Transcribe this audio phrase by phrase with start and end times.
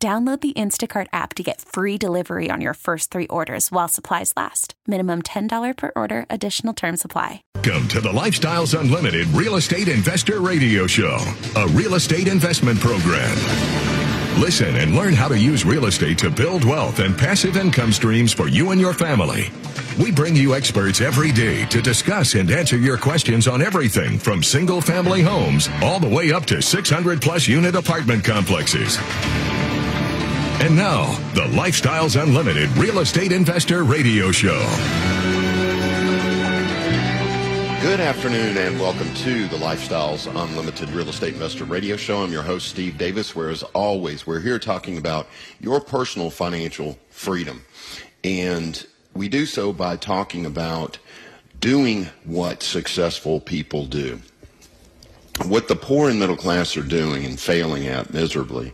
[0.00, 4.32] Download the Instacart app to get free delivery on your first three orders while supplies
[4.36, 4.74] last.
[4.86, 7.42] Minimum $10 per order, additional term supply.
[7.56, 11.18] Welcome to the Lifestyles Unlimited Real Estate Investor Radio Show,
[11.56, 13.36] a real estate investment program.
[14.40, 18.32] Listen and learn how to use real estate to build wealth and passive income streams
[18.32, 19.50] for you and your family.
[20.00, 24.44] We bring you experts every day to discuss and answer your questions on everything from
[24.44, 28.96] single family homes all the way up to 600 plus unit apartment complexes.
[30.60, 34.58] And now, the Lifestyles Unlimited Real Estate Investor Radio Show.
[37.80, 42.24] Good afternoon and welcome to the Lifestyles Unlimited Real Estate Investor Radio Show.
[42.24, 45.28] I'm your host, Steve Davis, where as always, we're here talking about
[45.60, 47.64] your personal financial freedom.
[48.24, 48.84] And
[49.14, 50.98] we do so by talking about
[51.60, 54.20] doing what successful people do
[55.44, 58.72] what the poor and middle class are doing and failing at miserably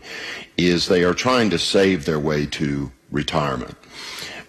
[0.57, 3.75] is they are trying to save their way to retirement.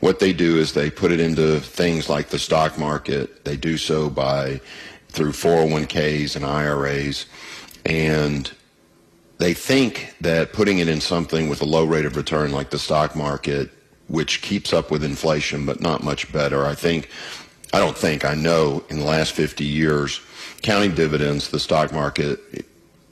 [0.00, 3.44] What they do is they put it into things like the stock market.
[3.44, 4.61] They do so by
[5.09, 7.27] through 401ks and IRAs
[7.87, 8.50] and
[9.39, 12.78] they think that putting it in something with a low rate of return like the
[12.78, 13.70] stock market
[14.09, 16.67] which keeps up with inflation but not much better.
[16.67, 17.11] I think
[17.72, 20.20] I don't think I know in the last 50 years
[20.67, 22.41] counting dividends, the stock market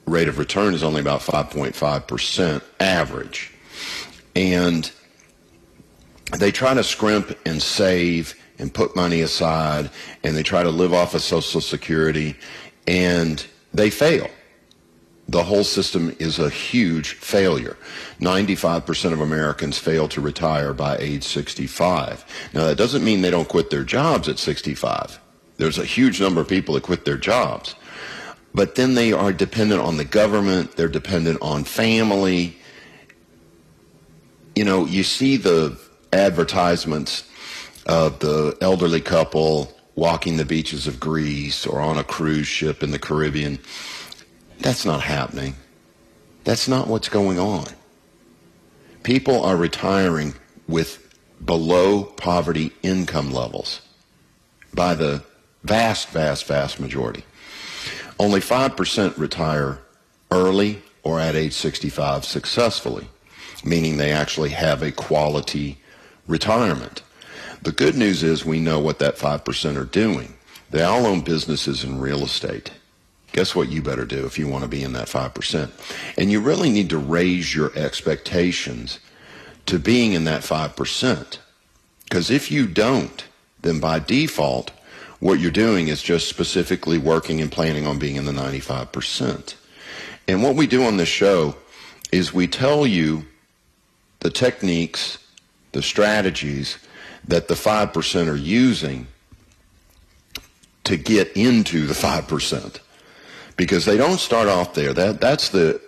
[0.05, 3.53] rate of return is only about 5.5% average.
[4.35, 4.91] And
[6.37, 9.89] they try to scrimp and save and put money aside
[10.21, 12.35] and they try to live off of Social Security
[12.87, 14.29] and they fail.
[15.29, 17.77] The whole system is a huge failure.
[18.19, 22.25] 95% of Americans fail to retire by age 65.
[22.53, 25.21] Now, that doesn't mean they don't quit their jobs at 65.
[25.57, 27.75] There's a huge number of people that quit their jobs.
[28.53, 32.57] But then they are dependent on the government, they're dependent on family.
[34.55, 35.77] You know, you see the
[36.13, 37.29] advertisements
[37.85, 42.91] of the elderly couple walking the beaches of Greece or on a cruise ship in
[42.91, 43.59] the Caribbean.
[44.59, 45.55] That's not happening.
[46.43, 47.65] That's not what's going on.
[49.03, 50.33] People are retiring
[50.67, 51.01] with
[51.43, 53.81] below poverty income levels
[54.73, 55.23] by the
[55.65, 57.23] Vast, vast, vast majority.
[58.19, 59.79] Only 5% retire
[60.29, 63.07] early or at age 65 successfully,
[63.63, 65.79] meaning they actually have a quality
[66.27, 67.01] retirement.
[67.63, 70.35] The good news is we know what that 5% are doing.
[70.69, 72.71] They all own businesses and real estate.
[73.31, 75.71] Guess what you better do if you want to be in that 5%?
[76.15, 78.99] And you really need to raise your expectations
[79.65, 81.37] to being in that 5%.
[82.03, 83.25] Because if you don't,
[83.61, 84.71] then by default,
[85.19, 89.55] what you're doing is just specifically working and planning on being in the 95%.
[90.27, 91.55] And what we do on this show
[92.11, 93.25] is we tell you
[94.19, 95.17] the techniques,
[95.71, 96.77] the strategies
[97.27, 99.07] that the 5% are using
[100.83, 102.79] to get into the 5%.
[103.57, 104.93] Because they don't start off there.
[104.93, 105.81] That, that's the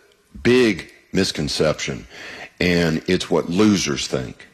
[0.43, 2.07] big misconception.
[2.59, 4.47] And it's what losers think.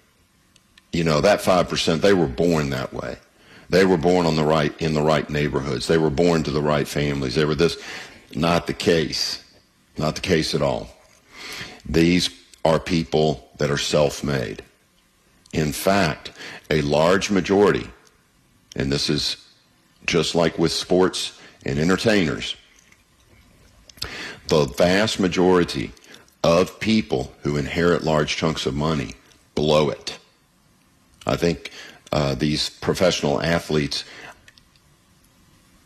[0.91, 3.17] You know, that 5%, they were born that way.
[3.73, 5.87] They were born on the right in the right neighborhoods.
[5.87, 7.33] They were born to the right families.
[7.33, 7.75] They were this
[8.35, 9.43] not the case.
[9.97, 10.89] Not the case at all.
[11.83, 12.29] These
[12.63, 14.61] are people that are self-made.
[15.53, 16.33] In fact,
[16.69, 17.89] a large majority,
[18.75, 19.37] and this is
[20.05, 22.55] just like with sports and entertainers,
[24.49, 25.91] the vast majority
[26.43, 29.15] of people who inherit large chunks of money
[29.55, 30.19] blow it.
[31.25, 31.71] I think
[32.13, 34.05] uh, these professional athletes.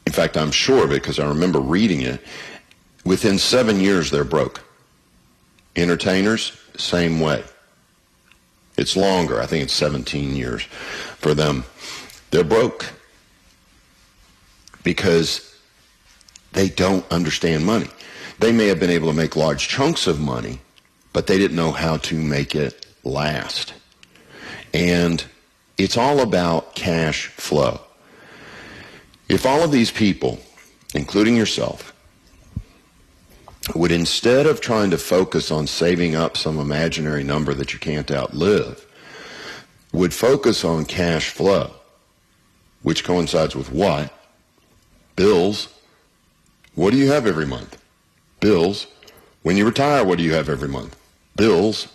[0.06, 2.22] In fact, I'm sure of it because I remember reading it.
[3.06, 4.62] Within seven years, they're broke.
[5.78, 7.46] Entertainers, same way.
[8.78, 9.40] It's longer.
[9.42, 11.64] I think it's 17 years for them.
[12.32, 12.86] They're broke
[14.84, 15.58] because
[16.52, 17.88] they don't understand money.
[18.40, 20.60] They may have been able to make large chunks of money,
[21.14, 23.74] but they didn't know how to make it last.
[24.74, 25.24] And
[25.78, 27.80] it's all about cash flow.
[29.30, 30.40] If all of these people,
[30.96, 31.94] including yourself,
[33.76, 38.10] would instead of trying to focus on saving up some imaginary number that you can't
[38.10, 38.86] outlive,
[39.92, 41.72] would focus on cash flow,
[42.82, 44.14] which coincides with what?
[45.16, 45.68] Bills.
[46.76, 47.78] What do you have every month?
[48.40, 48.88] Bills.
[49.44, 50.96] When you retire, what do you have every month?
[51.36, 51.88] Bills.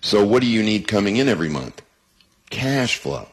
[0.00, 1.83] So what do you need coming in every month?
[2.50, 3.28] Cash flow.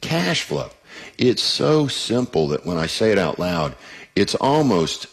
[0.00, 0.70] Cash flow.
[1.18, 3.74] It's so simple that when I say it out loud,
[4.16, 5.06] it's almost,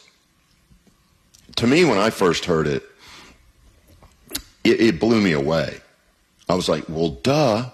[1.58, 2.84] to me, when I first heard it,
[4.64, 5.80] it, it blew me away.
[6.48, 7.70] I was like, well, duh.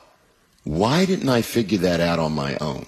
[0.65, 2.87] Why didn't I figure that out on my own?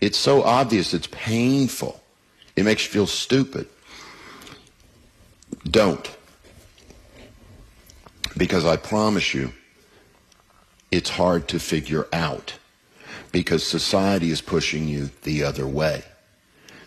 [0.00, 0.94] It's so obvious.
[0.94, 2.00] It's painful.
[2.56, 3.68] It makes you feel stupid.
[5.70, 6.10] Don't.
[8.36, 9.52] Because I promise you,
[10.90, 12.54] it's hard to figure out
[13.32, 16.02] because society is pushing you the other way.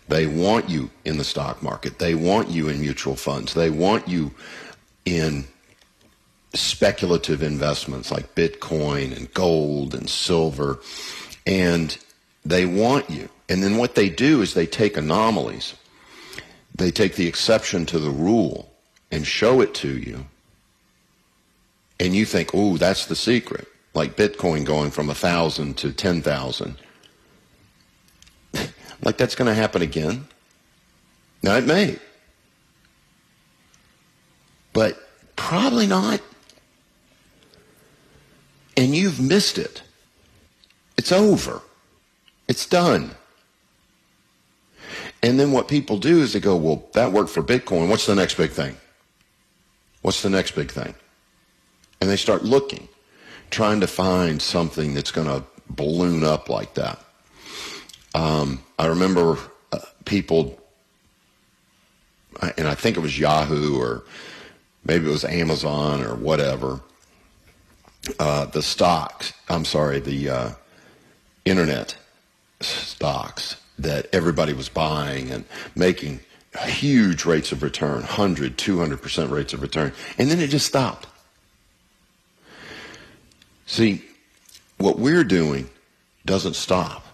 [0.08, 1.98] They want you in the stock market.
[1.98, 3.54] They want you in mutual funds.
[3.54, 4.32] They want you
[5.04, 5.44] in
[6.54, 10.80] speculative investments like Bitcoin and gold and silver.
[11.46, 11.96] And
[12.44, 13.28] they want you.
[13.48, 15.74] And then what they do is they take anomalies.
[16.74, 18.70] They take the exception to the rule
[19.10, 20.26] and show it to you.
[22.00, 26.22] And you think, oh, that's the secret like Bitcoin going from a thousand to ten
[26.22, 26.76] thousand.
[29.02, 30.26] like that's going to happen again.
[31.42, 31.98] Now it may,
[34.72, 34.98] but
[35.36, 36.20] probably not.
[38.76, 39.82] And you've missed it.
[40.96, 41.60] It's over.
[42.48, 43.10] It's done.
[45.22, 47.88] And then what people do is they go, well, that worked for Bitcoin.
[47.88, 48.76] What's the next big thing?
[50.00, 50.94] What's the next big thing?
[52.00, 52.88] And they start looking
[53.52, 56.98] trying to find something that's going to balloon up like that.
[58.14, 59.38] Um, I remember
[59.70, 60.58] uh, people,
[62.56, 64.04] and I think it was Yahoo or
[64.84, 66.80] maybe it was Amazon or whatever.
[68.18, 70.50] Uh, the stocks, I'm sorry, the uh,
[71.44, 71.94] internet
[72.60, 75.44] stocks that everybody was buying and
[75.76, 76.20] making
[76.66, 81.06] huge rates of return 100 200% rates of return and then it just stopped
[83.72, 84.04] See,
[84.76, 85.66] what we're doing
[86.26, 87.06] doesn't stop.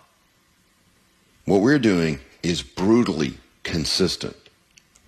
[1.44, 4.34] What we're doing is brutally consistent.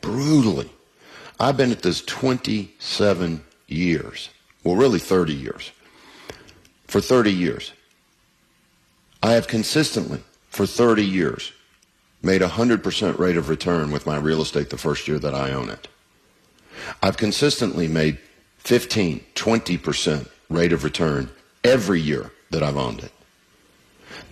[0.01, 0.71] Brutally.
[1.41, 4.31] I've been at this 27 years.
[4.63, 5.73] Well, really 30 years.
[6.87, 7.73] For 30 years.
[9.21, 11.51] I have consistently, for 30 years,
[12.23, 15.51] made a 100% rate of return with my real estate the first year that I
[15.51, 15.89] own it.
[17.03, 18.19] I've consistently made
[18.59, 21.29] 15, 20% rate of return
[21.65, 23.13] every year that I've owned it.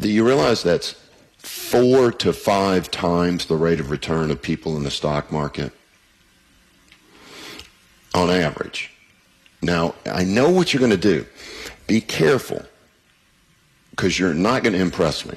[0.00, 0.96] Do you realize that's
[1.38, 5.72] four to five times the rate of return of people in the stock market
[8.14, 8.90] on average.
[9.62, 11.26] Now, I know what you're going to do.
[11.86, 12.62] Be careful
[13.90, 15.36] because you're not going to impress me.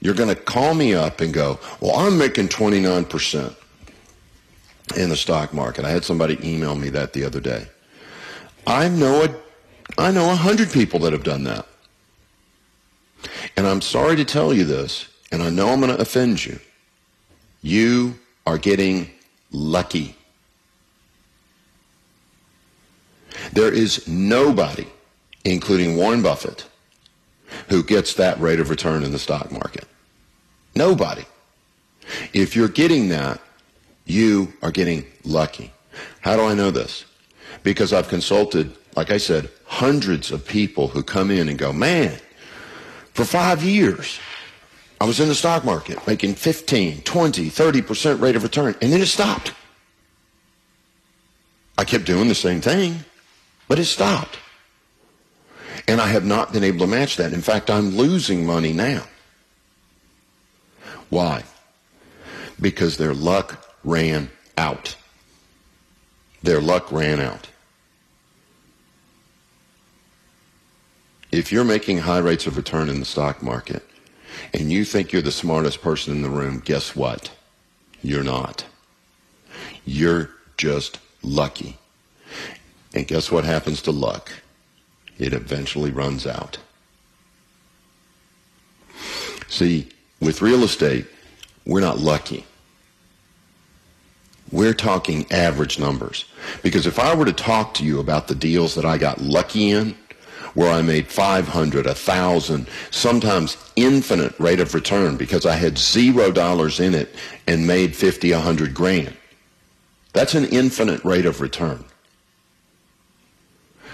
[0.00, 3.54] You're going to call me up and go, well, I'm making 29%
[4.96, 5.84] in the stock market.
[5.84, 7.66] I had somebody email me that the other day.
[8.66, 9.34] I know a
[9.98, 11.66] I know a hundred people that have done that.
[13.56, 16.60] And I'm sorry to tell you this, and I know I'm going to offend you.
[17.62, 19.10] You are getting
[19.50, 20.14] lucky.
[23.52, 24.86] There is nobody,
[25.44, 26.66] including Warren Buffett,
[27.68, 29.86] who gets that rate of return in the stock market.
[30.74, 31.24] Nobody.
[32.32, 33.40] If you're getting that,
[34.06, 35.72] you are getting lucky.
[36.20, 37.04] How do I know this?
[37.62, 42.18] Because I've consulted like I said, hundreds of people who come in and go, man,
[43.14, 44.18] for five years,
[45.00, 49.00] I was in the stock market making 15, 20, 30% rate of return, and then
[49.00, 49.54] it stopped.
[51.78, 53.04] I kept doing the same thing,
[53.68, 54.36] but it stopped.
[55.86, 57.32] And I have not been able to match that.
[57.32, 59.04] In fact, I'm losing money now.
[61.08, 61.44] Why?
[62.60, 64.96] Because their luck ran out.
[66.42, 67.48] Their luck ran out.
[71.30, 73.82] If you're making high rates of return in the stock market
[74.54, 77.30] and you think you're the smartest person in the room, guess what?
[78.02, 78.64] You're not.
[79.84, 81.76] You're just lucky.
[82.94, 84.30] And guess what happens to luck?
[85.18, 86.58] It eventually runs out.
[89.48, 89.88] See,
[90.20, 91.06] with real estate,
[91.66, 92.44] we're not lucky.
[94.50, 96.24] We're talking average numbers.
[96.62, 99.70] Because if I were to talk to you about the deals that I got lucky
[99.70, 99.96] in,
[100.58, 106.80] where I made 500, 1,000, sometimes infinite rate of return because I had zero dollars
[106.80, 107.14] in it
[107.46, 109.16] and made 50, 100 grand.
[110.14, 111.84] That's an infinite rate of return.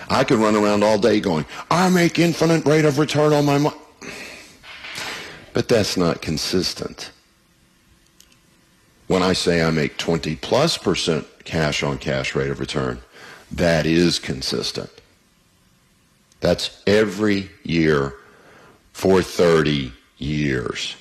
[0.09, 3.59] I could run around all day going, I make infinite rate of return on my
[3.59, 3.77] money.
[5.53, 7.11] But that's not consistent.
[9.07, 13.03] When I say I make 20 plus percent cash on cash rate of return,
[13.53, 14.94] that is consistent.
[16.45, 18.17] That's every year
[18.93, 20.95] for 30 years.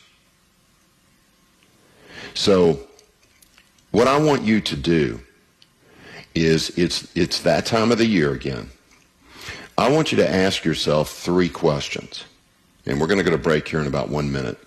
[2.34, 2.80] So
[3.92, 5.20] what I want you to do
[6.34, 8.70] is it's it's that time of the year again.
[9.78, 12.24] I want you to ask yourself three questions.
[12.86, 14.58] And we're going to go to break here in about 1 minute.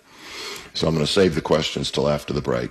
[0.75, 2.71] So I'm going to save the questions till after the break.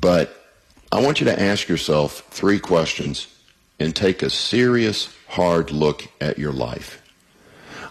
[0.00, 0.54] But
[0.90, 3.26] I want you to ask yourself three questions
[3.78, 6.99] and take a serious, hard look at your life.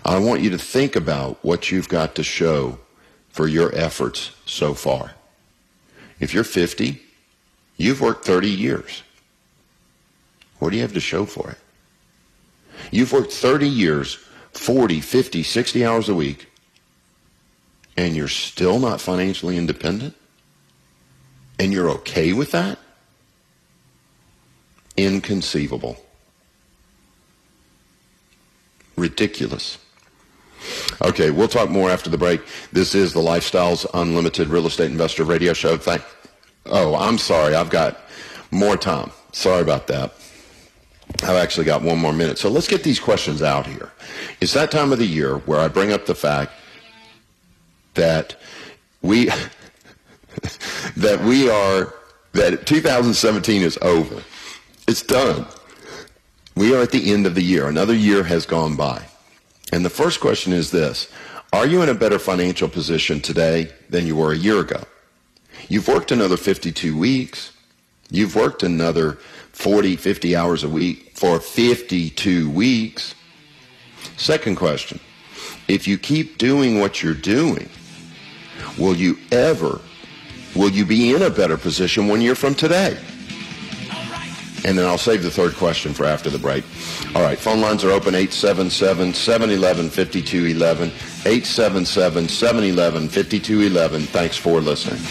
[0.03, 2.79] I want you to think about what you've got to show
[3.29, 5.11] for your efforts so far.
[6.19, 7.01] If you're 50,
[7.77, 9.03] you've worked 30 years.
[10.59, 11.57] What do you have to show for it?
[12.91, 14.19] You've worked 30 years,
[14.53, 16.47] 40, 50, 60 hours a week,
[17.95, 20.15] and you're still not financially independent?
[21.59, 22.79] And you're okay with that?
[24.95, 25.97] Inconceivable.
[28.95, 29.77] Ridiculous.
[31.01, 32.41] Okay, we'll talk more after the break.
[32.71, 35.77] This is the Lifestyles Unlimited Real Estate Investor Radio Show.
[35.77, 36.03] Thank.
[36.65, 37.55] Oh, I'm sorry.
[37.55, 37.99] I've got
[38.51, 39.11] more time.
[39.31, 40.13] Sorry about that.
[41.23, 42.37] I've actually got one more minute.
[42.37, 43.91] So let's get these questions out here.
[44.41, 46.51] It's that time of the year where I bring up the fact
[47.95, 48.35] that
[49.01, 49.25] we
[50.95, 51.93] that we are
[52.33, 54.23] that 2017 is over.
[54.87, 55.45] It's done.
[56.55, 57.67] We are at the end of the year.
[57.67, 59.08] Another year has gone by.
[59.71, 61.07] And the first question is this.
[61.51, 64.83] Are you in a better financial position today than you were a year ago?
[65.67, 67.51] You've worked another 52 weeks.
[68.09, 69.13] You've worked another
[69.51, 73.15] 40, 50 hours a week for 52 weeks.
[74.17, 74.99] Second question.
[75.67, 77.69] If you keep doing what you're doing,
[78.77, 79.79] will you ever,
[80.55, 82.97] will you be in a better position one year from today?
[84.65, 86.65] And then I'll save the third question for after the break.
[87.15, 90.91] All right, phone lines are open 877-711-5211,
[91.23, 94.05] 877-711-5211.
[94.07, 95.01] Thanks for listening.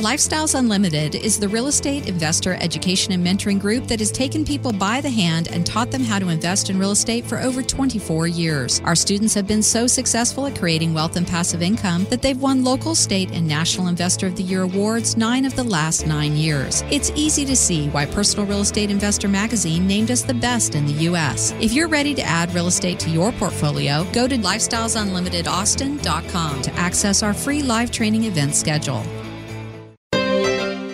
[0.00, 4.72] Lifestyles Unlimited is the real estate investor education and mentoring group that has taken people
[4.72, 8.26] by the hand and taught them how to invest in real estate for over 24
[8.26, 8.80] years.
[8.86, 12.64] Our students have been so successful at creating wealth and passive income that they've won
[12.64, 16.82] local, state, and national Investor of the Year awards nine of the last nine years.
[16.90, 20.86] It's easy to see why Personal Real Estate Investor magazine named us the best in
[20.86, 21.52] the U.S.
[21.60, 27.22] If you're ready to add real estate to your portfolio, go to lifestylesunlimitedaustin.com to access
[27.22, 29.04] our free live training event schedule.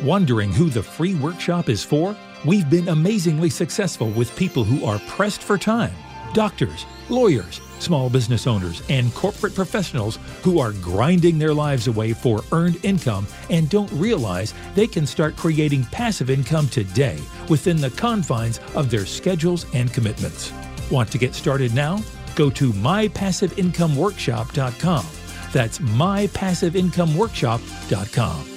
[0.07, 2.17] Wondering who the free workshop is for?
[2.45, 5.93] We've been amazingly successful with people who are pressed for time
[6.33, 12.45] doctors, lawyers, small business owners, and corporate professionals who are grinding their lives away for
[12.53, 18.61] earned income and don't realize they can start creating passive income today within the confines
[18.77, 20.53] of their schedules and commitments.
[20.89, 22.01] Want to get started now?
[22.37, 25.07] Go to mypassiveincomeworkshop.com.
[25.53, 28.56] That's mypassiveincomeworkshop.com.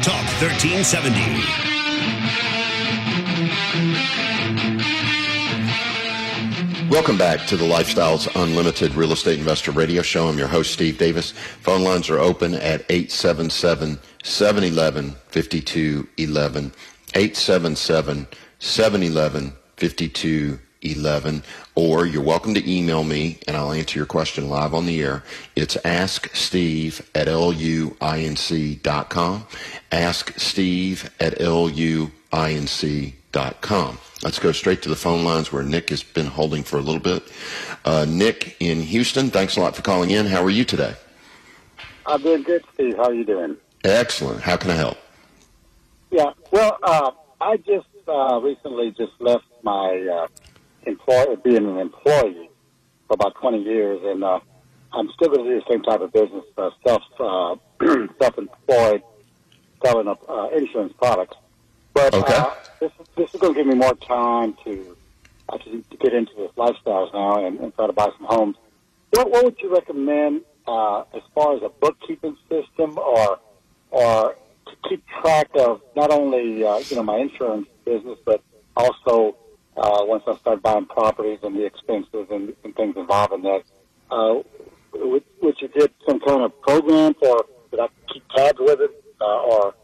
[0.00, 1.18] Talk 1370.
[6.88, 10.28] Welcome back to the Lifestyles Unlimited Real Estate Investor Radio Show.
[10.28, 11.32] I'm your host, Steve Davis.
[11.32, 16.72] Phone lines are open at 877 711 5211.
[17.14, 18.26] 877
[18.60, 20.67] 711 5211.
[21.74, 25.22] Or you're welcome to email me and I'll answer your question live on the air.
[25.56, 27.96] It's asksteve at luinc.com.
[29.92, 32.08] Ask Steve at luinc.com.
[34.22, 37.00] Let's go straight to the phone lines where Nick has been holding for a little
[37.00, 37.22] bit.
[37.84, 40.26] Uh, Nick in Houston, thanks a lot for calling in.
[40.26, 40.94] How are you today?
[42.06, 42.96] I'm doing good, Steve.
[42.96, 43.56] How are you doing?
[43.84, 44.40] Excellent.
[44.40, 44.98] How can I help?
[46.10, 46.32] Yeah.
[46.50, 50.26] Well, uh, I just uh, recently just left my uh,
[50.88, 52.50] employ being an employee
[53.06, 54.40] for about 20 years, and uh,
[54.92, 57.56] I'm still going to do the same type of business, uh, self uh,
[58.20, 59.02] self-employed,
[59.84, 61.36] selling uh, insurance products.
[61.94, 62.34] But Okay.
[62.34, 64.96] uh, this, this is going to give me more time to,
[65.48, 68.56] uh, to to get into this lifestyles now and, and try to buy some homes.
[69.10, 73.38] What, what would you recommend uh, as far as a bookkeeping system, or
[73.90, 78.42] or to keep track of not only uh, you know my insurance business, but
[78.76, 79.36] also,
[79.78, 83.62] uh, once I start buying properties and the expenses and, and things involved in that,
[84.10, 84.34] uh,
[84.94, 89.04] which, which you did some kind of program for, did I keep tabs with it,
[89.20, 89.74] uh, or,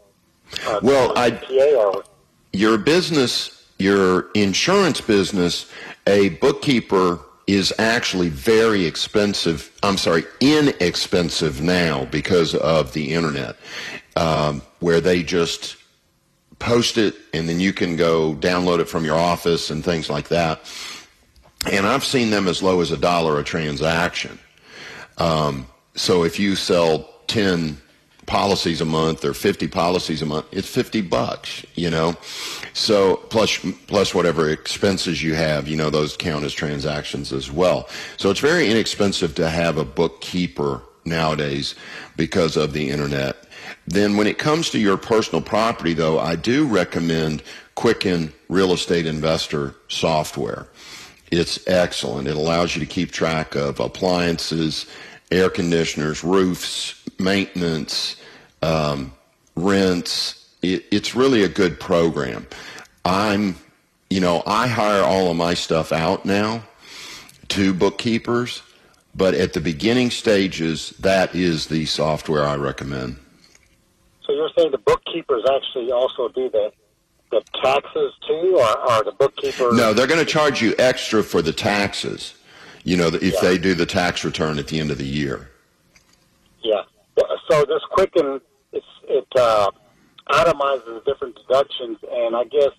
[0.67, 1.39] uh, Well, I-
[1.75, 2.03] or,
[2.51, 5.71] your business, your insurance business,
[6.07, 9.71] a bookkeeper is actually very expensive.
[9.83, 13.55] I'm sorry, inexpensive now because of the internet,
[14.15, 15.75] um, where they just
[16.59, 20.29] post it and then you can go download it from your office and things like
[20.29, 20.61] that.
[21.71, 24.39] And I've seen them as low as a dollar a transaction.
[25.17, 27.81] Um, so if you sell 10
[28.25, 32.15] policies a month or 50 policies a month, it's 50 bucks, you know?
[32.73, 37.87] So plus, plus whatever expenses you have, you know, those count as transactions as well.
[38.17, 41.75] So it's very inexpensive to have a bookkeeper nowadays
[42.15, 43.44] because of the internet.
[43.87, 47.43] Then when it comes to your personal property though, I do recommend
[47.75, 50.67] Quicken Real Estate Investor software.
[51.31, 52.27] It's excellent.
[52.27, 54.85] It allows you to keep track of appliances,
[55.31, 58.15] air conditioners, roofs, maintenance,
[58.61, 59.11] um,
[59.55, 60.49] rents.
[60.61, 62.47] It, it's really a good program.
[63.03, 63.55] I'm,
[64.09, 66.63] you know, I hire all of my stuff out now
[67.49, 68.61] to bookkeepers,
[69.13, 73.17] but at the beginning stages, that is the software I recommend.
[74.25, 76.71] So you're saying the bookkeepers actually also do the,
[77.31, 79.73] the taxes too, or, or the bookkeepers?
[79.75, 82.33] No, they're going to charge you extra for the taxes.
[82.83, 83.41] You know, if Yeah.
[83.41, 85.49] they do the tax return at the end of the year.
[86.61, 86.83] Yeah.
[87.49, 88.41] So this Quicken,
[88.71, 89.71] it's, it uh,
[90.29, 92.71] itemizes different deductions, and I guess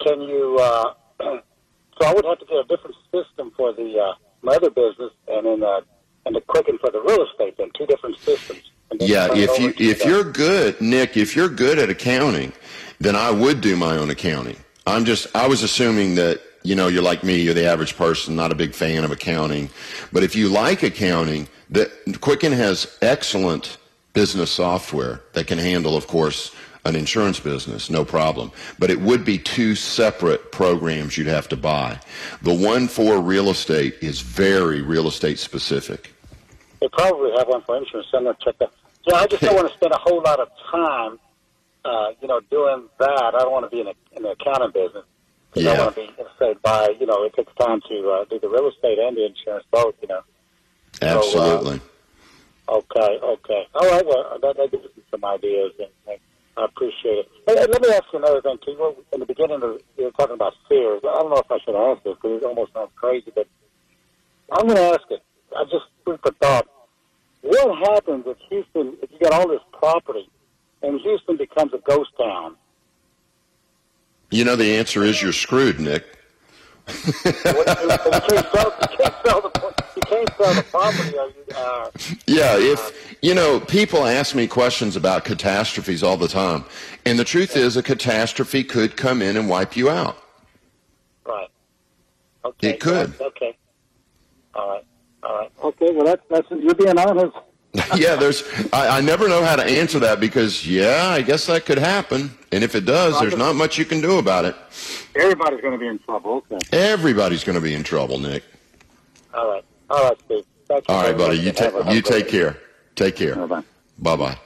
[0.00, 0.56] can you?
[0.60, 4.70] Uh, so I would have to get a different system for the uh, my other
[4.70, 5.80] business, and then uh,
[6.26, 7.56] and the Quicken for the real estate.
[7.58, 8.70] Then two different systems.
[8.92, 12.52] Yeah, if you if you're good, Nick, if you're good at accounting,
[13.00, 14.56] then I would do my own accounting.
[14.86, 18.34] I'm just I was assuming that you know you're like me, you're the average person,
[18.34, 19.68] not a big fan of accounting.
[20.12, 21.90] But if you like accounting, that
[22.20, 23.76] Quicken has excellent
[24.14, 26.54] business software that can handle, of course,
[26.84, 28.50] an insurance business, no problem.
[28.78, 32.00] But it would be two separate programs you'd have to buy.
[32.42, 36.14] The one for real estate is very real estate specific.
[36.80, 38.08] They probably have one for insurance.
[38.14, 38.72] I'm going to check that.
[39.08, 41.18] Yeah, I just don't want to spend a whole lot of time,
[41.84, 43.32] uh, you know, doing that.
[43.34, 45.04] I don't want to be in, a, in the accounting business.
[45.50, 45.78] 'Cause I Yeah.
[45.84, 48.68] want to be, say, by, you know, it takes time to uh, do the real
[48.68, 50.20] estate and the insurance both, you know.
[51.00, 51.80] Absolutely.
[52.68, 53.66] Okay, okay.
[53.74, 56.18] All right, well, that, that gives me some ideas, and, and
[56.58, 57.28] I appreciate it.
[57.46, 58.76] Hey, let me ask you another thing, too.
[58.78, 61.00] Well, in the beginning, of, you were talking about Sears.
[61.02, 63.46] I don't know if I should ask this because it almost sounds crazy, but
[64.52, 65.22] I'm going to ask it.
[65.56, 66.66] I just food for thought.
[67.42, 70.28] What happens if Houston, if you got all this property,
[70.82, 72.56] and Houston becomes a ghost town?
[74.30, 76.04] You know the answer is you're screwed, Nick.
[76.88, 81.14] You, can't sell, you can't sell the you can't sell the property.
[81.54, 81.90] Uh,
[82.26, 86.64] Yeah, if you know, people ask me questions about catastrophes all the time,
[87.04, 90.16] and the truth is, a catastrophe could come in and wipe you out.
[91.26, 91.48] right.
[92.44, 92.70] Okay.
[92.70, 93.20] It could.
[93.20, 93.56] Okay.
[94.54, 94.84] All right.
[95.22, 95.52] All right.
[95.64, 95.92] Okay.
[95.92, 97.36] Well, that's that's you're being honest.
[97.96, 98.44] yeah, there's.
[98.72, 102.30] I, I never know how to answer that because, yeah, I guess that could happen,
[102.50, 104.56] and if it does, there's not much you can do about it.
[105.14, 106.42] Everybody's going to be in trouble.
[106.50, 106.58] Okay.
[106.72, 108.42] Everybody's going to be in trouble, Nick.
[109.34, 109.64] All right.
[109.90, 110.44] All right, Steve.
[110.66, 110.84] Thank.
[110.88, 111.38] All right, buddy.
[111.38, 112.56] You take you take care.
[112.96, 113.36] Take care.
[113.36, 113.62] Bye-bye.
[113.98, 114.38] Bye bye.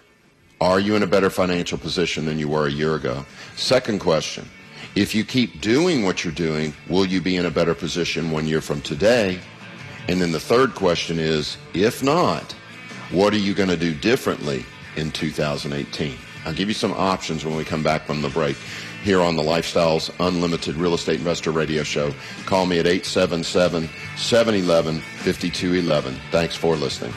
[0.61, 3.27] are you in a better financial position than you were a year ago?
[3.57, 4.49] Second question,
[4.95, 8.47] if you keep doing what you're doing, will you be in a better position one
[8.47, 9.41] year from today?
[10.09, 12.53] And then the third question is, if not,
[13.11, 14.65] what are you going to do differently
[14.97, 16.17] in 2018?
[16.45, 18.57] I'll give you some options when we come back from the break
[19.03, 22.13] here on the Lifestyles Unlimited Real Estate Investor Radio Show.
[22.47, 26.15] Call me at 877 711 5211.
[26.31, 27.13] Thanks for listening.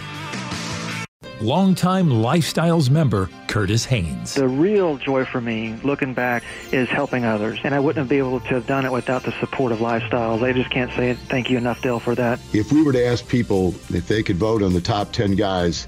[1.41, 4.33] Longtime Lifestyles member Curtis Haynes.
[4.33, 7.57] The real joy for me, looking back, is helping others.
[7.63, 10.43] And I wouldn't be able to have done it without the support of Lifestyles.
[10.43, 12.41] I just can't say thank you enough, Del, for that.
[12.51, 15.87] If we were to ask people if they could vote on the top 10 guys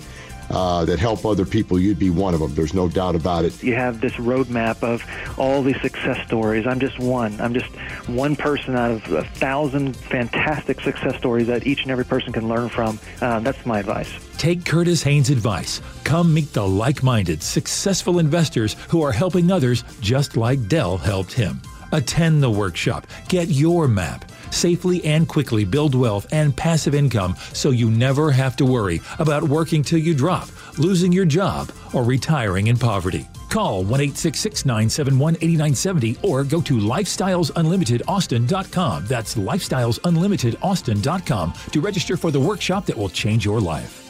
[0.49, 1.79] uh, that help other people.
[1.79, 2.53] You'd be one of them.
[2.55, 3.61] There's no doubt about it.
[3.63, 5.03] You have this roadmap of
[5.37, 6.65] all these success stories.
[6.65, 7.39] I'm just one.
[7.39, 7.67] I'm just
[8.07, 12.47] one person out of a thousand fantastic success stories that each and every person can
[12.47, 12.99] learn from.
[13.21, 14.11] Uh, that's my advice.
[14.37, 15.81] Take Curtis Haynes' advice.
[16.03, 21.33] Come meet the like minded, successful investors who are helping others just like Del helped
[21.33, 21.61] him.
[21.91, 23.07] Attend the workshop.
[23.29, 24.29] Get your map.
[24.51, 29.43] Safely and quickly build wealth and passive income so you never have to worry about
[29.43, 33.27] working till you drop, losing your job, or retiring in poverty.
[33.49, 39.05] Call 1 971 8970 or go to lifestylesunlimitedaustin.com.
[39.05, 44.03] That's lifestylesunlimitedaustin.com to register for the workshop that will change your life.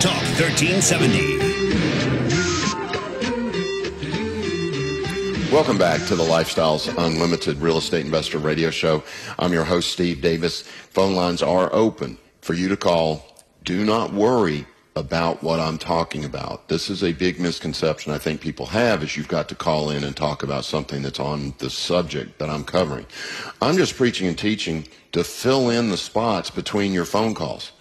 [0.00, 1.49] Talk 1370.
[5.52, 9.02] Welcome back to the Lifestyles Unlimited Real Estate Investor Radio Show.
[9.36, 10.62] I'm your host, Steve Davis.
[10.62, 13.26] Phone lines are open for you to call.
[13.64, 16.68] Do not worry about what I'm talking about.
[16.68, 20.04] This is a big misconception I think people have is you've got to call in
[20.04, 23.06] and talk about something that's on the subject that I'm covering.
[23.60, 27.72] I'm just preaching and teaching to fill in the spots between your phone calls.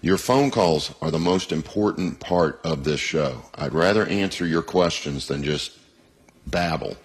[0.00, 3.42] Your phone calls are the most important part of this show.
[3.56, 5.79] I'd rather answer your questions than just
[6.50, 6.96] babble.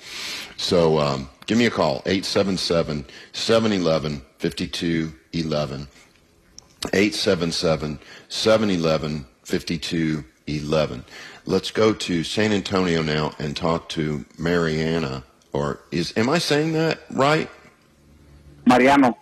[0.57, 5.87] So um, give me a call, 877 711 5211.
[6.93, 11.05] 877 711 5211.
[11.45, 15.23] Let's go to San Antonio now and talk to Mariana.
[15.53, 17.49] Or is, am I saying that right?
[18.65, 19.17] Mariano.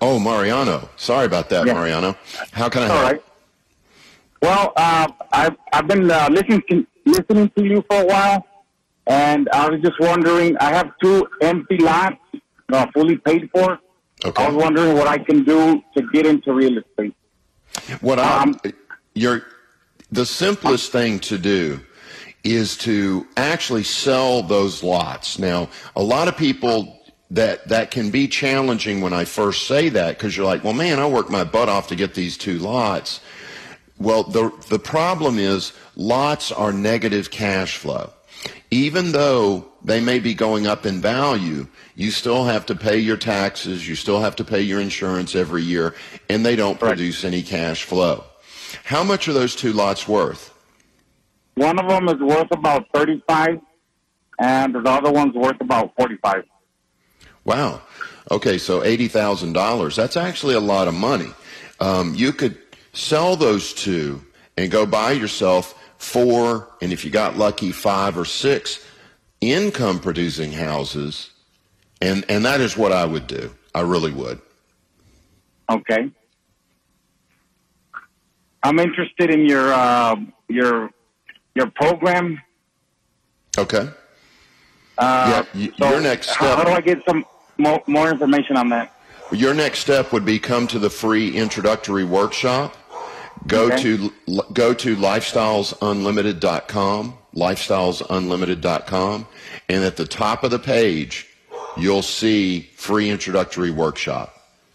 [0.00, 0.88] Oh, Mariano.
[0.96, 1.72] Sorry about that, yeah.
[1.72, 2.16] Mariano.
[2.52, 2.98] How can I help?
[2.98, 3.22] All right.
[4.42, 8.46] Well, uh, I've, I've been uh, listening, to, listening to you for a while
[9.06, 12.16] and I was just wondering, I have two empty lots,
[12.72, 13.78] uh, fully paid for.
[14.24, 14.42] Okay.
[14.42, 17.14] I was wondering what I can do to get into real estate.
[18.00, 18.58] What um,
[19.14, 19.44] your
[20.10, 21.80] the simplest thing to do
[22.44, 25.38] is to actually sell those lots.
[25.38, 30.16] Now, a lot of people that that can be challenging when I first say that
[30.16, 33.20] because you're like, well, man, I worked my butt off to get these two lots.
[33.98, 38.12] Well, the the problem is lots are negative cash flow
[38.70, 43.16] even though they may be going up in value, you still have to pay your
[43.16, 45.94] taxes, you still have to pay your insurance every year,
[46.28, 48.24] and they don't produce any cash flow.
[48.84, 50.52] How much are those two lots worth?
[51.54, 53.60] One of them is worth about 35
[54.40, 56.44] and the other one's worth about 45.
[57.44, 57.82] Wow.
[58.30, 59.94] Okay, so $80,000.
[59.94, 61.30] That's actually a lot of money.
[61.78, 62.58] Um, you could
[62.92, 64.24] sell those two
[64.56, 68.84] and go buy yourself four, and if you got lucky, five or six
[69.40, 71.30] income producing houses.
[72.00, 73.54] And, and that is what I would do.
[73.74, 74.40] I really would.
[75.70, 76.10] Okay.
[78.62, 80.16] I'm interested in your uh,
[80.48, 80.90] your
[81.54, 82.40] your program.
[83.56, 83.88] Okay.
[84.96, 86.38] Uh, yeah, so your next step.
[86.38, 87.24] How, how do I get some
[87.58, 88.94] more, more information on that?
[89.32, 92.76] Your next step would be come to the free introductory workshop.
[93.46, 93.82] Go okay.
[93.82, 94.10] to
[94.52, 99.26] go to lifestylesunlimited.com, lifestylesunlimited.com,
[99.68, 101.28] and at the top of the page,
[101.76, 104.30] you'll see free introductory workshop.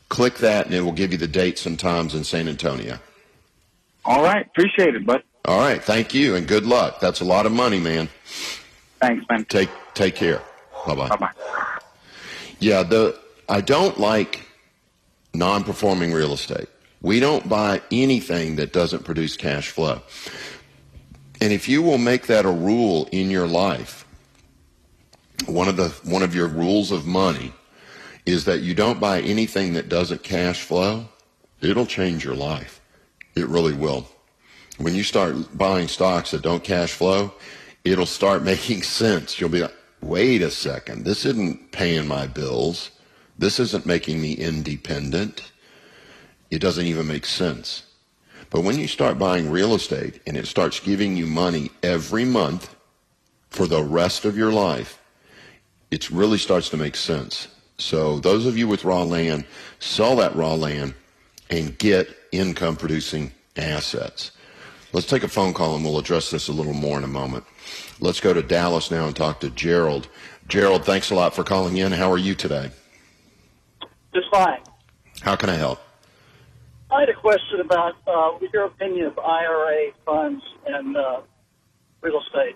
[0.10, 3.00] Click that, and it will give you the dates and times in San Antonio.
[4.06, 5.24] All right, appreciate it, bud.
[5.46, 7.00] All right, thank you, and good luck.
[7.00, 8.10] That's a lot of money, man.
[9.00, 9.46] Thanks, man.
[9.46, 10.42] Take take care.
[10.86, 11.10] Bye bye.
[11.10, 11.32] Bye bye.
[12.60, 14.46] Yeah, the I don't like
[15.34, 16.68] non-performing real estate.
[17.02, 20.02] We don't buy anything that doesn't produce cash flow.
[21.42, 24.06] And if you will make that a rule in your life,
[25.46, 27.54] one of the one of your rules of money
[28.26, 31.08] is that you don't buy anything that doesn't cash flow.
[31.62, 32.82] It'll change your life.
[33.36, 34.08] It really will.
[34.78, 37.34] When you start buying stocks that don't cash flow,
[37.86, 39.40] it'll start making sense.
[39.40, 42.92] You'll be like, wait a second, this isn't paying my bills.
[43.38, 45.50] This isn't making me independent
[46.50, 47.84] it doesn't even make sense.
[48.50, 52.76] But when you start buying real estate and it starts giving you money every month
[53.50, 55.00] for the rest of your life,
[55.92, 57.48] it really starts to make sense.
[57.78, 59.46] So those of you with raw land,
[59.80, 60.94] sell that raw land
[61.50, 64.32] and get income producing assets.
[64.92, 67.46] Let's take a phone call and we'll address this a little more in a moment.
[68.00, 70.08] Let's go to Dallas now and talk to Gerald.
[70.48, 71.92] Gerald, thanks a lot for calling in.
[71.92, 72.72] How are you today?
[74.14, 74.60] Just fine.
[75.22, 75.80] How can I help?
[76.92, 81.22] I had a question about uh, your opinion of IRA funds and uh,
[82.02, 82.56] real estate.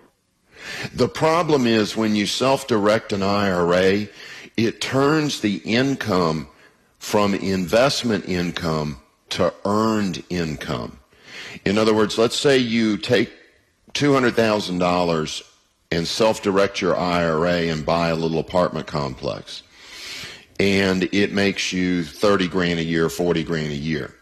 [0.92, 4.08] The problem is when you self direct an IRA,
[4.56, 6.48] it turns the income
[6.98, 10.98] from investment income to earned income.
[11.64, 13.32] In other words, let's say you take
[13.92, 15.42] $200,000
[15.90, 19.62] and self-direct your IRA and buy a little apartment complex.
[20.58, 24.14] And it makes you 30 grand a year, 40 grand a year.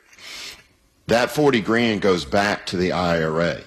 [1.06, 3.60] That 40 grand goes back to the IRA.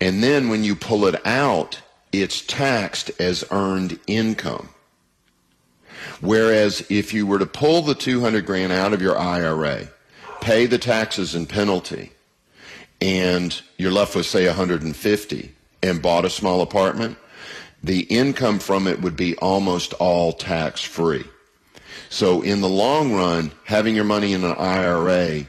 [0.00, 1.80] And then when you pull it out,
[2.12, 4.68] it's taxed as earned income.
[6.20, 9.88] Whereas if you were to pull the 200 grand out of your IRA,
[10.40, 12.12] pay the taxes and penalty,
[13.00, 17.16] and you're left with say 150 and bought a small apartment,
[17.82, 21.24] the income from it would be almost all tax free.
[22.08, 25.46] So in the long run, having your money in an IRA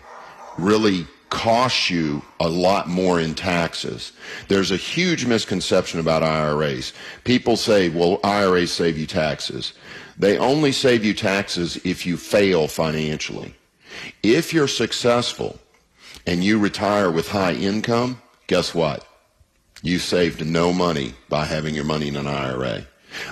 [0.58, 4.12] really costs you a lot more in taxes.
[4.50, 6.94] There's a huge misconception about IRAs.
[7.24, 9.74] People say, well, IRAs save you taxes.
[10.18, 13.56] They only save you taxes if you fail financially.
[14.22, 15.60] If you're successful
[16.28, 19.08] and you retire with high income, guess what?
[19.82, 22.86] You saved no money by having your money in an IRA.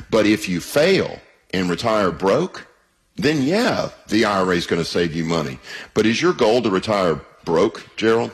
[0.10, 1.20] But if you fail
[1.54, 2.68] and retire broke,
[3.16, 5.60] then yeah, the IRA is going to save you money.
[5.94, 8.32] But is your goal to retire broke, Gerald?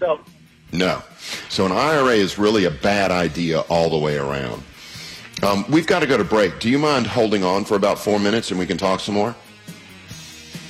[0.00, 0.20] No.
[0.72, 1.02] No.
[1.48, 4.62] So an IRA is really a bad idea all the way around.
[5.42, 6.60] Um, we've got to go to break.
[6.60, 9.34] Do you mind holding on for about four minutes and we can talk some more?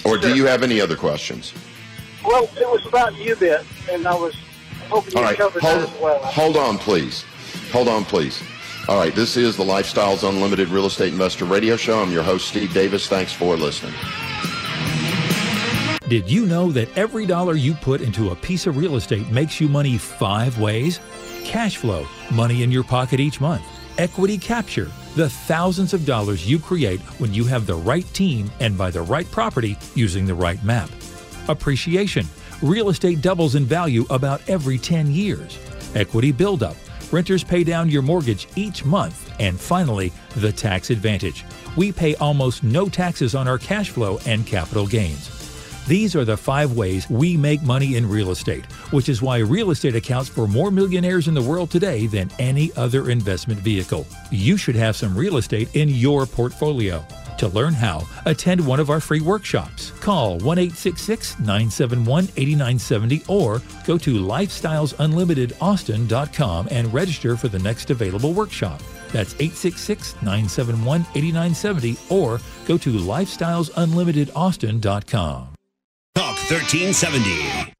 [0.04, 1.52] Or do you have any other questions?
[2.24, 4.34] Well, it was about you, UBIT, and I was
[4.88, 6.18] hoping you right, covered hold, that as well.
[6.18, 7.24] hold on, please.
[7.72, 8.42] Hold on, please.
[8.88, 12.00] All right, this is the Lifestyles Unlimited Real Estate Investor Radio Show.
[12.00, 13.08] I'm your host, Steve Davis.
[13.08, 13.92] Thanks for listening.
[16.08, 19.60] Did you know that every dollar you put into a piece of real estate makes
[19.60, 21.00] you money five ways?
[21.42, 23.64] Cash flow, money in your pocket each month.
[23.98, 28.78] Equity capture, the thousands of dollars you create when you have the right team and
[28.78, 30.88] buy the right property using the right map.
[31.48, 32.24] Appreciation,
[32.62, 35.58] real estate doubles in value about every 10 years.
[35.96, 36.76] Equity buildup,
[37.12, 39.34] renters pay down your mortgage each month.
[39.40, 41.44] And finally, the tax advantage.
[41.76, 45.36] We pay almost no taxes on our cash flow and capital gains.
[45.86, 49.70] These are the five ways we make money in real estate, which is why real
[49.70, 54.04] estate accounts for more millionaires in the world today than any other investment vehicle.
[54.32, 57.04] You should have some real estate in your portfolio.
[57.38, 59.90] To learn how, attend one of our free workshops.
[60.00, 68.80] Call 1 971 8970 or go to lifestylesunlimitedaustin.com and register for the next available workshop.
[69.12, 75.48] That's 866 971 8970 or go to lifestylesunlimitedaustin.com.
[76.14, 77.75] Talk 1370.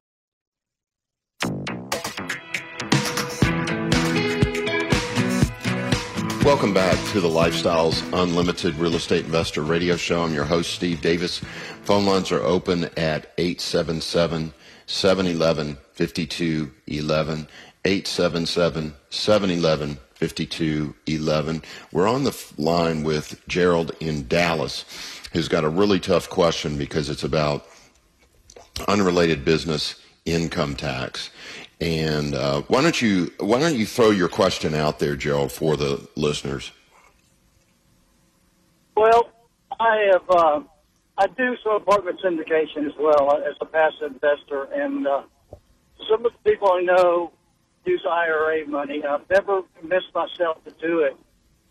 [6.47, 10.23] Welcome back to the Lifestyles Unlimited Real Estate Investor Radio Show.
[10.23, 11.39] I'm your host, Steve Davis.
[11.83, 14.53] Phone lines are open at 877
[14.85, 17.47] 711 5211.
[17.83, 21.63] 877 711 5211.
[21.91, 24.85] We're on the line with Gerald in Dallas,
[25.33, 27.67] who's got a really tough question because it's about
[28.87, 31.29] unrelated business income tax.
[31.79, 35.77] And uh, why don't you why don't you throw your question out there, Gerald, for
[35.77, 36.71] the listeners?
[38.95, 39.29] Well,
[39.79, 40.61] I have uh,
[41.19, 45.21] I do some apartment syndication as well uh, as a passive investor, and uh,
[46.09, 47.31] some of the people I know
[47.85, 49.03] use IRA money.
[49.05, 51.15] I've never convinced myself to do it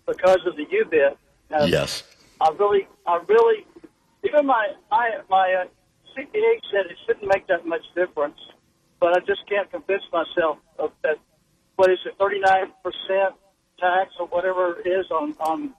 [0.07, 1.17] because of the UBIT.
[1.51, 2.03] Uh, Yes.
[2.41, 3.67] I really, I really,
[4.25, 5.67] even my I, my uh,
[6.17, 8.39] CPA said it shouldn't make that much difference,
[9.01, 11.19] but I just can't convince myself of that.
[11.77, 13.35] What is it, thirty nine percent
[13.79, 15.75] tax or whatever it is on on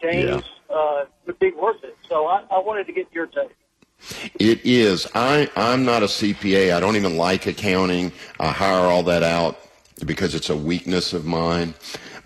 [0.00, 1.96] gains uh, would be worth it.
[2.08, 3.54] So I, I wanted to get your take.
[4.38, 5.06] It is.
[5.14, 6.74] I, I'm not a CPA.
[6.74, 8.12] I don't even like accounting.
[8.38, 9.58] I hire all that out
[10.04, 11.74] because it's a weakness of mine.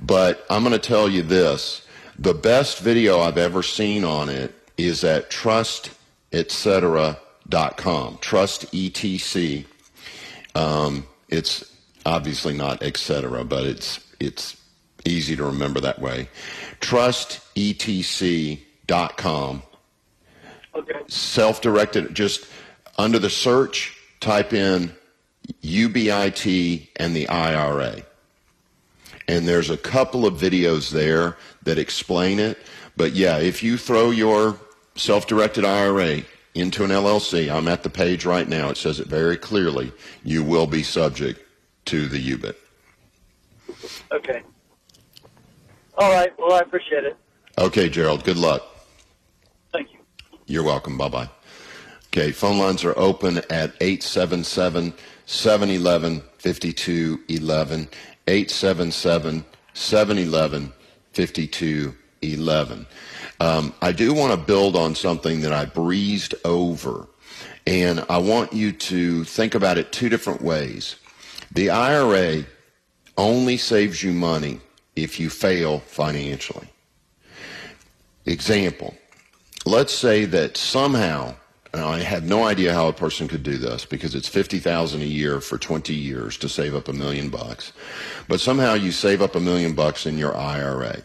[0.01, 1.87] But I'm going to tell you this.
[2.19, 8.19] The best video I've ever seen on it is at trustetc.com.
[8.21, 9.65] Trust ETC.
[10.55, 11.65] Um, it's
[12.05, 14.57] obviously not etc., but it's, it's
[15.05, 16.29] easy to remember that way.
[16.81, 18.61] Trustetc.com
[20.73, 21.01] Okay.
[21.09, 22.47] self-directed just
[22.97, 24.93] under the search type in
[25.65, 28.03] UBIT and the IRA
[29.27, 32.57] and there's a couple of videos there that explain it
[32.97, 34.61] but yeah if you throw your
[34.95, 36.23] self-directed IRA
[36.55, 39.93] into an LLC I'm at the page right now it says it very clearly
[40.25, 41.41] you will be subject
[41.87, 42.57] to the UBIT
[44.13, 44.43] Okay.
[45.97, 46.37] All right.
[46.39, 47.17] Well, I appreciate it.
[47.59, 48.63] okay Gerald good luck
[49.73, 49.99] Thank you.
[50.47, 50.99] You're welcome.
[50.99, 51.31] Bye bye.
[52.09, 54.95] Okay, phone lines are open at 877
[55.27, 57.89] 711 5211.
[58.27, 60.73] 877 711
[61.13, 62.87] 5211.
[63.41, 67.09] Um, I do want to build on something that I breezed over,
[67.67, 70.97] and I want you to think about it two different ways.
[71.53, 72.45] The IRA
[73.17, 74.61] only saves you money
[74.95, 76.69] if you fail financially.
[78.27, 78.95] Example,
[79.65, 81.35] let's say that somehow
[81.73, 85.41] I have no idea how a person could do this because it's 50,000 a year
[85.41, 87.73] for 20 years to save up a million bucks.
[88.29, 91.03] But somehow you save up a million bucks in your IRA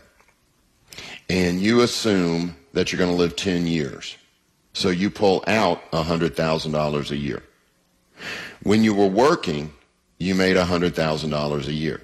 [1.30, 4.16] and you assume that you're going to live 10 years.
[4.74, 7.44] So you pull out $100,000 a year.
[8.64, 9.74] When you were working,
[10.20, 12.02] you made $100,000 a year.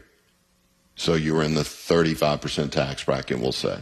[0.95, 3.79] So you were in the 35% tax bracket, we'll say.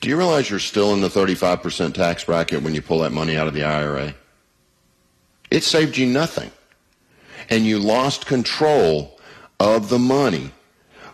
[0.00, 3.36] Do you realize you're still in the 35% tax bracket when you pull that money
[3.36, 4.14] out of the IRA?
[5.50, 6.50] It saved you nothing.
[7.50, 9.20] And you lost control
[9.60, 10.50] of the money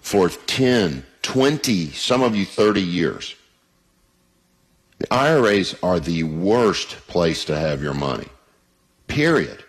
[0.01, 3.35] for 10, 20, some of you 30 years.
[4.99, 8.29] The IRAs are the worst place to have your money.
[9.09, 9.65] Period.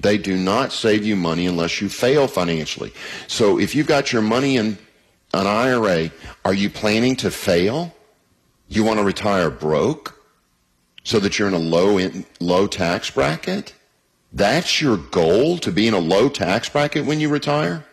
[0.00, 2.92] They do not save you money unless you fail financially.
[3.26, 4.78] So if you've got your money in
[5.32, 6.10] an IRA,
[6.44, 7.94] are you planning to fail?
[8.68, 10.18] You want to retire broke
[11.02, 13.74] so that you're in a low in, low tax bracket?
[14.32, 17.84] That's your goal to be in a low tax bracket when you retire?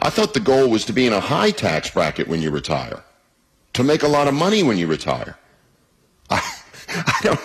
[0.00, 3.02] I thought the goal was to be in a high tax bracket when you retire,
[3.74, 5.36] to make a lot of money when you retire.
[6.30, 6.42] I,
[6.88, 7.40] I don't,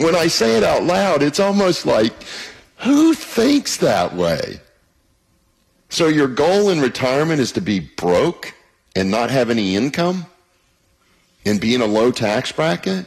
[0.00, 2.12] when I say it out loud, it's almost like,
[2.78, 4.60] who thinks that way?
[5.88, 8.54] So your goal in retirement is to be broke
[8.94, 10.26] and not have any income?
[11.46, 13.06] and be in a low tax bracket?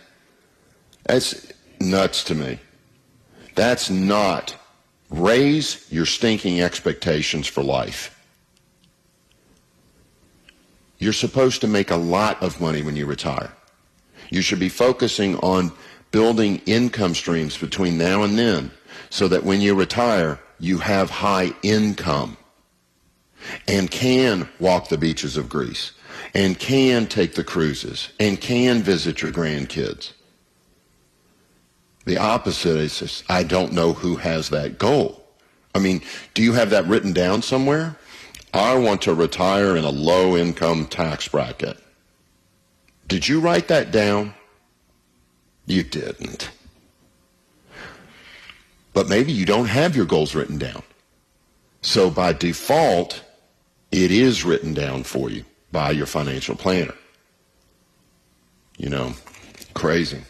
[1.03, 2.60] That's nuts to me.
[3.53, 4.55] That's not.
[5.10, 8.15] Raise your stinking expectations for life.
[11.00, 13.52] You're supposed to make a lot of money when you retire.
[14.30, 15.72] You should be focusing on
[16.12, 18.72] building income streams between now and then
[19.10, 22.38] so that when you retire, you have high income
[23.68, 25.94] and can walk the beaches of Greece
[26.34, 30.12] and can take the cruises and can visit your grandkids.
[32.06, 35.24] The opposite is just, I don't know who has that goal.
[35.74, 36.02] I mean,
[36.34, 37.96] do you have that written down somewhere?
[38.54, 41.78] I want to retire in a low income tax bracket.
[43.08, 44.34] Did you write that down?
[45.66, 46.50] You didn't.
[48.94, 50.84] But maybe you don't have your goals written down.
[51.82, 53.24] So by default,
[53.92, 56.96] it is written down for you by your financial planner.
[58.78, 59.14] You know,
[59.74, 60.22] crazy.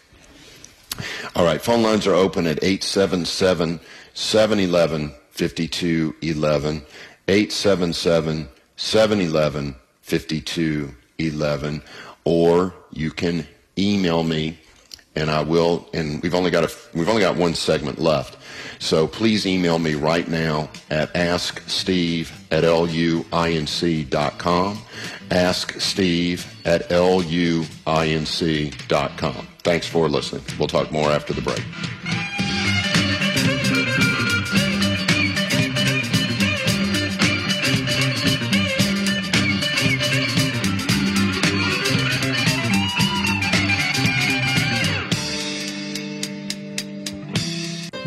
[1.35, 3.79] All right, phone lines are open at 877
[4.13, 6.85] 711 5211.
[7.29, 11.81] 877 711 5211.
[12.25, 14.57] Or you can email me
[15.15, 18.37] and I will, and we've only got a, we've only got one segment left.
[18.79, 23.25] So please email me right now at asksteve at luinc
[24.09, 24.81] luinc.com.
[25.31, 27.67] Ask Steve at luinc.com.
[29.59, 30.43] Thanks for listening.
[30.57, 31.63] We'll talk more after the break.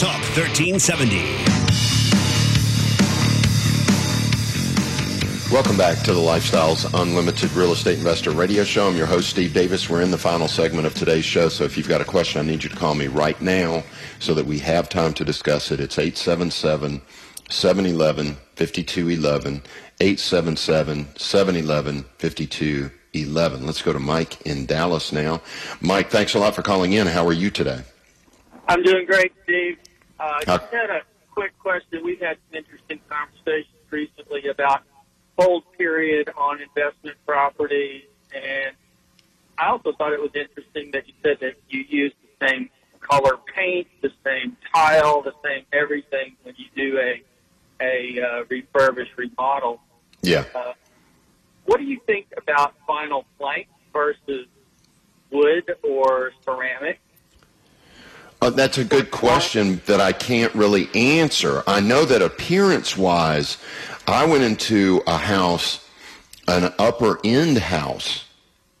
[0.00, 1.18] Talk 1370.
[5.52, 8.88] Welcome back to the Lifestyles Unlimited Real Estate Investor Radio Show.
[8.88, 9.90] I'm your host, Steve Davis.
[9.90, 12.50] We're in the final segment of today's show, so if you've got a question, I
[12.50, 13.82] need you to call me right now
[14.20, 15.80] so that we have time to discuss it.
[15.80, 17.02] It's 877
[17.50, 19.62] 711 5211.
[20.00, 23.66] 877 711 5211.
[23.66, 25.42] Let's go to Mike in Dallas now.
[25.82, 27.06] Mike, thanks a lot for calling in.
[27.06, 27.82] How are you today?
[28.66, 29.76] I'm doing great, Steve.
[30.20, 31.00] Uh, just had a
[31.32, 32.04] quick question.
[32.04, 34.82] We've had some interesting conversations recently about
[35.38, 38.04] hold period on investment properties,
[38.34, 38.76] and
[39.56, 42.68] I also thought it was interesting that you said that you use the same
[43.00, 47.22] color paint, the same tile, the same everything when you do a
[47.82, 49.80] a uh, refurbished remodel.
[50.20, 50.44] Yeah.
[50.54, 50.74] Uh,
[51.64, 54.46] what do you think about vinyl plank versus
[55.30, 57.00] wood or ceramic?
[58.42, 61.62] Uh, that's a good question that I can't really answer.
[61.66, 63.58] I know that appearance wise,
[64.06, 65.86] I went into a house,
[66.48, 68.24] an upper end house,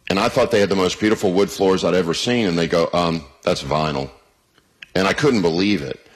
[0.08, 2.68] and I thought they had the most beautiful wood floors I'd ever seen, and they
[2.68, 4.10] go, um, that's vinyl.
[4.94, 6.06] And I couldn't believe it.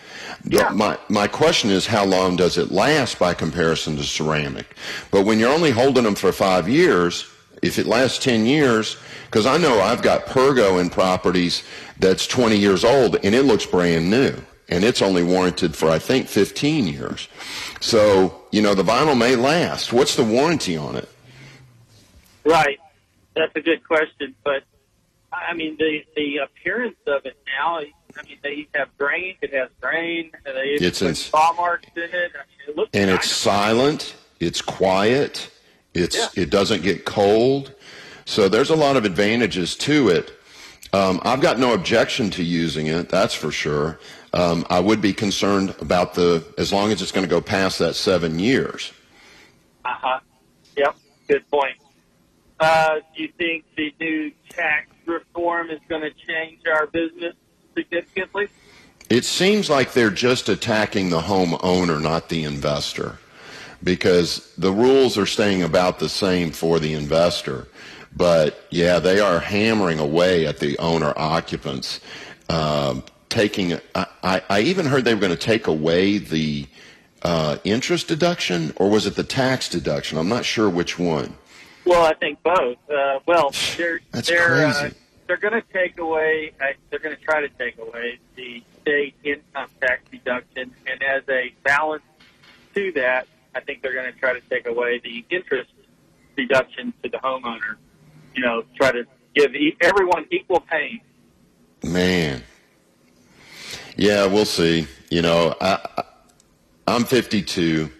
[0.46, 0.70] Yeah.
[0.70, 4.76] My, my question is, how long does it last by comparison to ceramic?
[5.10, 7.30] But when you're only holding them for five years,
[7.64, 8.96] if it lasts 10 years,
[9.26, 11.62] because I know I've got Pergo in properties
[11.98, 14.36] that's 20 years old and it looks brand new.
[14.68, 17.28] And it's only warranted for, I think, 15 years.
[17.80, 19.92] So, you know, the vinyl may last.
[19.92, 21.08] What's the warranty on it?
[22.44, 22.78] Right.
[23.34, 24.62] That's a good question, but
[25.32, 27.78] I mean the the appearance of it now.
[27.78, 29.34] I mean they have grain.
[29.42, 30.30] It has grain.
[30.44, 30.50] They
[30.80, 32.12] It's put in- saw marks in it.
[32.14, 33.24] I mean, it looks and nice.
[33.24, 34.14] it's silent.
[34.38, 35.50] It's quiet.
[35.94, 37.72] It's it doesn't get cold.
[38.24, 40.32] So there's a lot of advantages to it.
[40.92, 43.08] Um, I've got no objection to using it.
[43.08, 43.98] That's for sure.
[44.32, 47.78] Um, I would be concerned about the as long as it's going to go past
[47.78, 48.92] that seven years.
[49.84, 50.20] Uh huh.
[50.76, 50.96] Yep.
[51.28, 51.76] Good point.
[52.60, 57.34] Uh, do you think the new tax reform is going to change our business
[57.76, 58.48] significantly?
[59.10, 63.18] It seems like they're just attacking the homeowner, not the investor,
[63.84, 67.68] because the rules are staying about the same for the investor.
[68.16, 72.00] But yeah, they are hammering away at the owner occupants.
[72.48, 76.66] Um, taking, I, I, I even heard they were going to take away the
[77.22, 80.18] uh, interest deduction, or was it the tax deduction?
[80.18, 81.34] I'm not sure which one.
[81.84, 82.78] Well, I think both.
[82.90, 84.94] Uh, well, they're That's they're Uh, crazy.
[85.26, 86.52] they're going to take away.
[86.60, 91.22] Uh, they're going to try to take away the state income tax deduction, and as
[91.28, 92.02] a balance
[92.74, 95.70] to that, I think they're going to try to take away the interest
[96.36, 97.76] deduction to the homeowner.
[98.34, 101.00] You know, try to give e- everyone equal pain.
[101.82, 102.42] Man.
[103.96, 104.86] Yeah, we'll see.
[105.10, 106.04] You know, I,
[106.86, 107.90] I'm 52,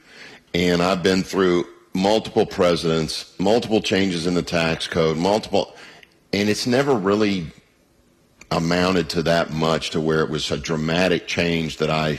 [0.54, 5.74] and I've been through multiple presidents, multiple changes in the tax code, multiple,
[6.32, 7.46] and it's never really
[8.50, 12.18] amounted to that much to where it was a dramatic change that I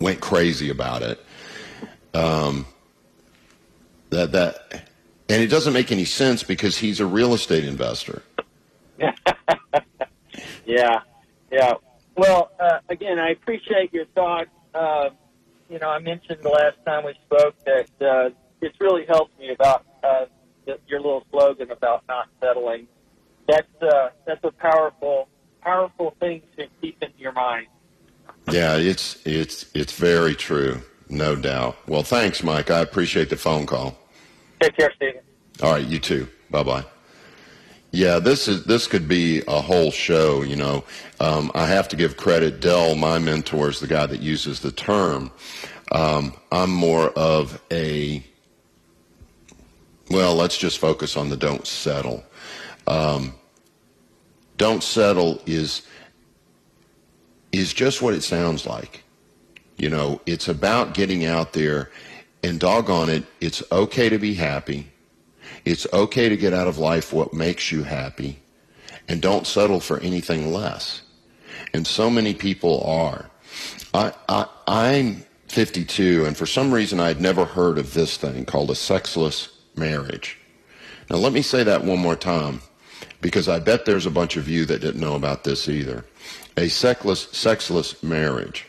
[0.00, 1.22] went crazy about it.
[2.14, 2.66] Um,
[4.10, 4.88] that that,
[5.28, 8.22] and it doesn't make any sense because he's a real estate investor.
[10.66, 11.00] Yeah,
[11.50, 11.74] yeah.
[12.16, 14.50] Well, uh, again, I appreciate your thoughts.
[14.74, 15.10] Uh,
[15.68, 19.50] you know, I mentioned the last time we spoke that uh, it's really helped me
[19.50, 20.26] about uh,
[20.66, 22.86] th- your little slogan about not settling.
[23.48, 25.28] That's uh, that's a powerful,
[25.60, 27.66] powerful thing to keep in your mind.
[28.50, 31.76] Yeah, it's it's it's very true, no doubt.
[31.86, 32.70] Well, thanks, Mike.
[32.70, 33.96] I appreciate the phone call.
[34.60, 35.20] Take care, Stephen.
[35.62, 36.28] All right, you too.
[36.50, 36.84] Bye bye.
[37.92, 40.42] Yeah, this is this could be a whole show.
[40.42, 40.84] You know,
[41.20, 42.58] um, I have to give credit.
[42.60, 45.30] Del, my mentor, is the guy that uses the term.
[45.92, 48.24] Um, I'm more of a
[50.10, 50.34] well.
[50.34, 52.24] Let's just focus on the don't settle.
[52.88, 53.34] Um,
[54.56, 55.82] don't settle is
[57.52, 59.03] is just what it sounds like.
[59.76, 61.90] You know, it's about getting out there
[62.42, 64.88] and doggone it, it's okay to be happy.
[65.64, 68.38] It's okay to get out of life what makes you happy
[69.08, 71.02] and don't settle for anything less.
[71.72, 73.30] And so many people are.
[73.92, 78.70] I, I, I'm 52, and for some reason I'd never heard of this thing called
[78.70, 80.38] a sexless marriage.
[81.10, 82.60] Now, let me say that one more time
[83.20, 86.04] because I bet there's a bunch of you that didn't know about this either.
[86.56, 88.66] A sexless, sexless marriage.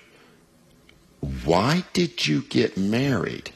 [1.43, 3.51] Why did you get married?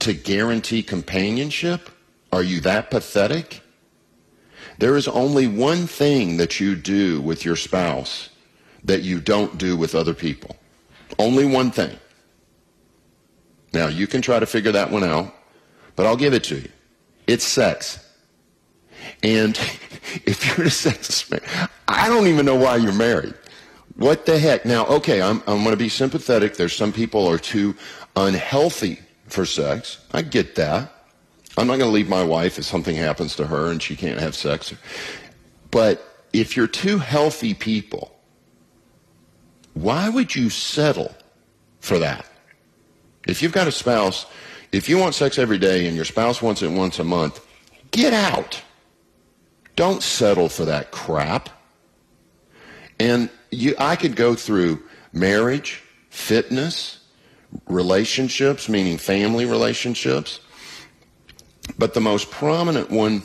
[0.00, 1.90] To guarantee companionship?
[2.32, 3.62] Are you that pathetic?
[4.78, 8.30] There is only one thing that you do with your spouse
[8.84, 10.56] that you don't do with other people.
[11.18, 11.98] Only one thing.
[13.72, 15.34] Now, you can try to figure that one out,
[15.96, 16.68] but I'll give it to you.
[17.26, 18.06] It's sex.
[19.22, 19.56] And
[20.24, 23.34] if you're a man, I don't even know why you're married.
[24.00, 24.64] What the heck?
[24.64, 26.56] Now, okay, I'm, I'm going to be sympathetic.
[26.56, 27.76] There's some people are too
[28.16, 28.98] unhealthy
[29.28, 29.98] for sex.
[30.12, 30.90] I get that.
[31.58, 34.18] I'm not going to leave my wife if something happens to her and she can't
[34.18, 34.72] have sex.
[35.70, 38.18] But if you're two healthy people,
[39.74, 41.14] why would you settle
[41.80, 42.24] for that?
[43.28, 44.24] If you've got a spouse,
[44.72, 47.46] if you want sex every day and your spouse wants it once a month,
[47.90, 48.62] get out.
[49.76, 51.50] Don't settle for that crap.
[52.98, 54.82] And you, I could go through
[55.12, 56.98] marriage, fitness,
[57.68, 60.40] relationships, meaning family relationships.
[61.78, 63.22] But the most prominent one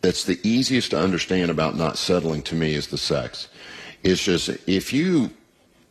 [0.00, 3.48] that's the easiest to understand about not settling to me is the sex.
[4.02, 5.30] It's just, if you,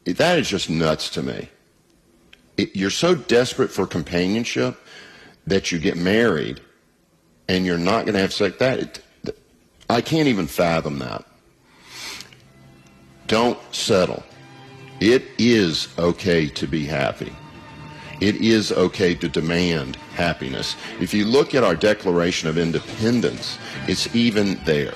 [0.05, 1.49] that is just nuts to me.
[2.57, 4.77] It, you're so desperate for companionship
[5.47, 6.59] that you get married
[7.47, 8.57] and you're not going to have sex.
[8.57, 8.99] That,
[9.89, 11.25] I can't even fathom that.
[13.31, 14.23] Don't settle.
[14.99, 17.33] It is okay to be happy.
[18.19, 20.75] It is okay to demand happiness.
[20.99, 23.57] If you look at our Declaration of Independence,
[23.87, 24.95] it's even there.